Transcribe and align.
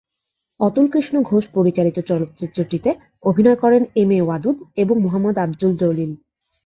অতুলকৃষ্ণ 0.59 1.15
ঘোষ 1.21 1.43
পরিচালিত 1.53 1.97
চলচ্চিত্রটিতে 2.01 2.89
অভিনয় 3.23 3.55
করেন 3.55 3.81
এম 3.95 4.11
এ 4.11 4.19
ওয়াদুদ 4.21 4.57
এবং 4.75 4.95
মোহাম্মদ 4.99 5.35
আব্দুল 5.37 5.73
জলিল। 5.75 6.11